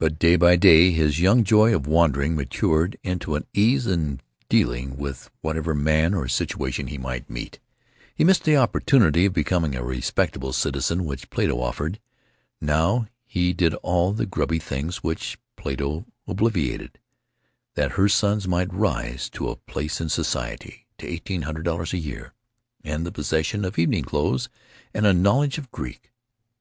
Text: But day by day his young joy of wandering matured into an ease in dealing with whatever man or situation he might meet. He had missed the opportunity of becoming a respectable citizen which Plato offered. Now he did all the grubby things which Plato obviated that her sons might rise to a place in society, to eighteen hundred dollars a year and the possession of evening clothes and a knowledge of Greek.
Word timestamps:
But 0.00 0.18
day 0.18 0.34
by 0.34 0.56
day 0.56 0.90
his 0.90 1.20
young 1.20 1.44
joy 1.44 1.72
of 1.72 1.86
wandering 1.86 2.34
matured 2.34 2.98
into 3.04 3.36
an 3.36 3.46
ease 3.54 3.86
in 3.86 4.18
dealing 4.48 4.96
with 4.96 5.30
whatever 5.40 5.72
man 5.72 6.14
or 6.14 6.26
situation 6.26 6.88
he 6.88 6.98
might 6.98 7.30
meet. 7.30 7.60
He 8.12 8.24
had 8.24 8.26
missed 8.26 8.42
the 8.42 8.56
opportunity 8.56 9.24
of 9.24 9.32
becoming 9.32 9.76
a 9.76 9.84
respectable 9.84 10.52
citizen 10.52 11.04
which 11.04 11.30
Plato 11.30 11.60
offered. 11.60 12.00
Now 12.60 13.06
he 13.24 13.52
did 13.52 13.72
all 13.74 14.12
the 14.12 14.26
grubby 14.26 14.58
things 14.58 15.04
which 15.04 15.38
Plato 15.54 16.06
obviated 16.26 16.98
that 17.76 17.92
her 17.92 18.08
sons 18.08 18.48
might 18.48 18.74
rise 18.74 19.30
to 19.30 19.48
a 19.48 19.54
place 19.54 20.00
in 20.00 20.08
society, 20.08 20.88
to 20.98 21.06
eighteen 21.06 21.42
hundred 21.42 21.62
dollars 21.62 21.92
a 21.92 21.98
year 21.98 22.34
and 22.82 23.06
the 23.06 23.12
possession 23.12 23.64
of 23.64 23.78
evening 23.78 24.02
clothes 24.02 24.48
and 24.92 25.06
a 25.06 25.12
knowledge 25.12 25.56
of 25.56 25.70
Greek. 25.70 26.10